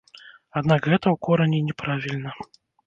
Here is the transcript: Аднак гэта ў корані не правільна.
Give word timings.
Аднак 0.61 0.89
гэта 0.93 0.99
ў 1.11 1.15
корані 1.29 1.59
не 1.71 1.75
правільна. 1.85 2.31